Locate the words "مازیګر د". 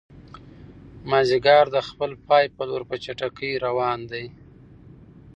1.09-1.77